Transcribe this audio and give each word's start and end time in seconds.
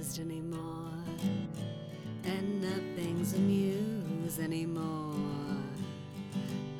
used 0.00 0.18
anymore, 0.18 0.90
and 2.24 2.62
nothing's 2.62 3.34
amused 3.34 4.40
anymore. 4.40 5.14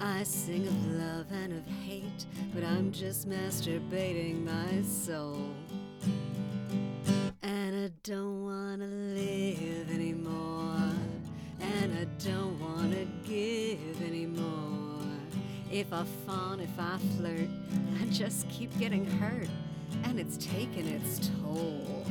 I 0.00 0.22
sing 0.22 0.66
of 0.66 0.86
love 0.92 1.26
and 1.30 1.52
of 1.52 1.66
hate, 1.66 2.24
but 2.54 2.64
I'm 2.64 2.90
just 2.90 3.28
masturbating 3.28 4.42
my 4.42 4.82
soul. 4.82 5.50
And 7.42 7.84
I 7.84 7.90
don't 8.02 8.42
wanna 8.42 8.86
live 8.86 9.90
anymore, 9.90 10.90
and 11.60 11.92
I 11.98 12.06
don't 12.24 12.58
wanna 12.58 13.04
give 13.26 14.00
anymore. 14.00 15.04
If 15.70 15.92
I 15.92 16.04
fawn, 16.24 16.60
if 16.60 16.78
I 16.78 16.96
flirt, 17.18 17.50
I 18.00 18.06
just 18.06 18.48
keep 18.48 18.70
getting 18.78 19.04
hurt, 19.04 19.50
and 20.04 20.18
it's 20.18 20.38
taking 20.38 20.86
its 20.86 21.28
toll. 21.42 22.06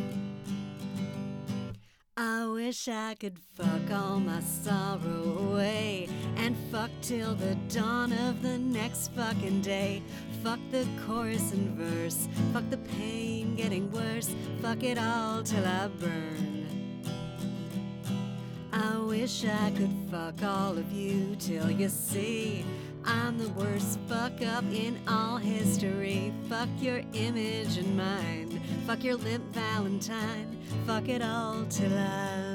I 2.70 2.72
wish 2.72 2.88
I 2.88 3.16
could 3.16 3.40
fuck 3.56 3.92
all 3.92 4.20
my 4.20 4.42
sorrow 4.42 5.50
away 5.50 6.08
and 6.36 6.56
fuck 6.72 6.92
till 7.02 7.34
the 7.34 7.56
dawn 7.68 8.14
of 8.14 8.44
the 8.44 8.60
next 8.60 9.12
fucking 9.14 9.62
day. 9.62 10.04
Fuck 10.44 10.60
the 10.70 10.86
chorus 11.04 11.52
and 11.52 11.76
verse, 11.76 12.28
fuck 12.54 12.70
the 12.70 12.78
pain 12.78 13.56
getting 13.56 13.92
worse, 13.92 14.36
fuck 14.62 14.84
it 14.84 15.00
all 15.00 15.42
till 15.42 15.66
I 15.66 15.88
burn. 15.88 17.02
I 18.72 19.00
wish 19.00 19.46
I 19.46 19.72
could 19.72 19.96
fuck 20.12 20.44
all 20.44 20.78
of 20.78 20.92
you 20.92 21.36
till 21.40 21.72
you 21.72 21.90
see 21.90 22.64
I'm 23.04 23.38
the 23.40 23.50
worst 23.50 23.98
fuck 24.08 24.42
up 24.44 24.66
in 24.72 25.00
all 25.08 25.38
history. 25.38 26.32
Fuck 26.48 26.70
your 26.80 27.02
image 27.14 27.78
and 27.78 27.98
mine. 27.98 28.62
Fuck 28.86 29.04
your 29.04 29.16
limp 29.16 29.46
Valentine. 29.54 30.58
Fuck 30.86 31.10
it 31.10 31.22
all 31.22 31.66
till 31.70 31.98
I 31.98 32.49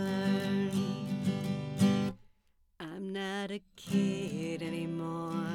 a 3.55 3.61
kid 3.77 4.63
anymore. 4.63 5.47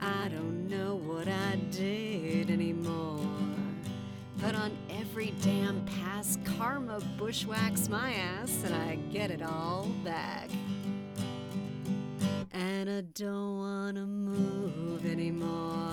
I 0.00 0.28
don't 0.28 0.68
know 0.68 0.96
what 0.96 1.28
I 1.28 1.54
did 1.70 2.50
anymore. 2.50 3.24
But 4.38 4.56
on 4.56 4.76
every 4.90 5.32
damn 5.40 5.84
pass, 5.84 6.36
karma 6.44 6.98
bushwhacks 7.16 7.88
my 7.88 8.12
ass 8.14 8.64
and 8.64 8.74
I 8.74 8.96
get 9.12 9.30
it 9.30 9.40
all 9.40 9.86
back. 10.04 10.50
And 12.50 12.90
I 12.90 13.02
don't 13.14 13.58
wanna 13.58 14.04
move 14.04 15.06
anymore. 15.06 15.92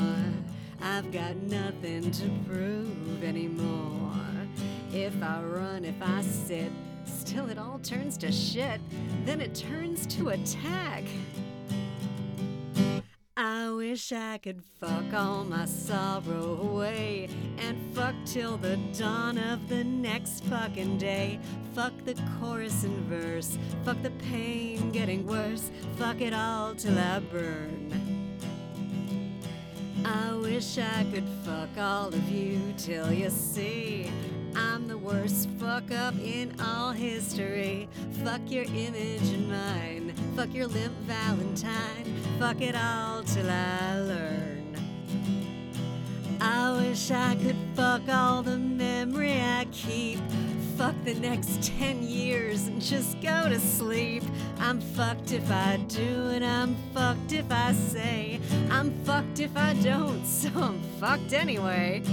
I've 0.82 1.12
got 1.12 1.36
nothing 1.36 2.10
to 2.10 2.30
prove 2.48 3.24
anymore. 3.24 4.16
If 4.92 5.22
I 5.22 5.44
run, 5.44 5.86
if 5.86 6.02
I 6.02 6.22
sit, 6.22 6.72
still 7.30 7.48
it 7.48 7.60
all 7.60 7.78
turns 7.84 8.18
to 8.18 8.32
shit. 8.32 8.82
Then 9.24 9.40
it 9.40 9.54
turns 9.54 10.08
to 10.18 10.30
attack. 10.30 11.04
I 13.38 13.70
wish 13.70 14.12
I 14.12 14.40
could 14.40 14.64
fuck 14.80 15.14
all 15.14 15.44
my 15.44 15.66
sorrow 15.66 16.60
away 16.64 17.30
and 17.60 17.78
fuck 17.94 18.16
till 18.26 18.58
the 18.58 18.78
dawn 18.98 19.38
of 19.38 19.70
the 19.70 19.84
next 19.84 20.44
fucking 20.46 20.98
day. 20.98 21.40
Fuck 21.76 21.94
the 22.04 22.16
chorus 22.40 22.84
and 22.84 22.98
verse, 23.06 23.60
fuck 23.86 24.02
the 24.02 24.12
pain 24.32 24.90
getting 24.92 25.28
worse, 25.28 25.70
fuck 25.98 26.22
it 26.22 26.34
all 26.34 26.74
till 26.74 26.98
I 26.98 27.20
burn. 27.20 28.40
I 30.04 30.34
wish 30.34 30.80
I 30.80 31.06
could 31.14 31.30
fuck 31.46 31.70
all 31.78 32.08
of 32.08 32.30
you 32.30 32.74
till 32.76 33.14
you 33.14 33.30
see 33.30 34.10
I'm 34.56 34.88
the 34.88 34.98
worst 35.22 35.50
fuck 35.60 35.92
up 35.92 36.14
in 36.20 36.54
all 36.62 36.92
history. 36.92 37.90
Fuck 38.24 38.42
your 38.48 38.64
image 38.66 39.30
and 39.34 39.50
mine. 39.50 40.14
Fuck 40.36 40.54
your 40.54 40.68
limp 40.68 40.94
Valentine. 41.02 42.06
Fuck 42.40 42.62
it 42.62 42.76
all 42.76 43.24
till 43.24 43.50
I 43.50 44.00
learn. 44.00 44.76
I 46.42 46.72
wish 46.72 47.12
I 47.12 47.36
could 47.36 47.58
fuck 47.76 48.02
all 48.10 48.44
the 48.44 48.58
memory 48.58 49.42
I 49.42 49.68
keep. 49.72 50.20
Fuck 50.78 50.96
the 51.04 51.16
next 51.16 51.62
10 51.78 52.02
years 52.04 52.68
and 52.68 52.82
just 52.82 53.20
go 53.22 53.50
to 53.50 53.60
sleep. 53.60 54.24
I'm 54.60 54.80
fucked 54.80 55.34
if 55.34 55.52
I 55.52 55.78
do, 55.88 56.30
and 56.30 56.46
I'm 56.46 56.76
fucked 56.94 57.34
if 57.34 57.52
I 57.52 57.74
say. 57.74 58.40
I'm 58.70 58.94
fucked 59.04 59.42
if 59.42 59.56
I 59.58 59.74
don't, 59.84 60.26
so 60.40 60.50
I'm 60.56 60.82
fucked 61.00 61.34
anyway. 61.34 62.04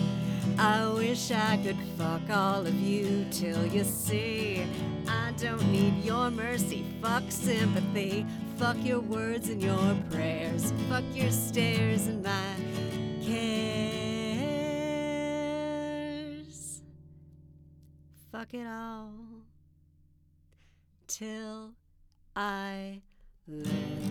I 0.58 0.88
wish 0.94 1.30
I 1.30 1.58
could 1.62 1.76
fuck 1.98 2.22
all 2.30 2.66
of 2.66 2.74
you 2.74 3.26
till 3.30 3.66
you 3.66 3.84
see. 3.84 4.64
I 5.06 5.32
don't 5.36 5.70
need 5.70 6.02
your 6.02 6.30
mercy, 6.30 6.84
fuck 7.02 7.24
sympathy. 7.28 8.24
Fuck 8.56 8.78
your 8.82 9.00
words 9.00 9.50
and 9.50 9.62
your 9.62 9.94
prayers. 10.10 10.72
Fuck 10.88 11.04
your 11.12 11.30
stares 11.30 12.06
and 12.06 12.22
my 12.22 12.54
cares. 13.22 13.66
Fuck 18.32 18.54
it 18.54 18.66
all 18.66 19.12
till 21.06 21.74
I 22.34 23.02
learn. 23.46 24.05